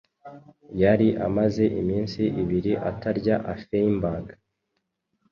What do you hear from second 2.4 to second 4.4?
ibiri atarya afeinberg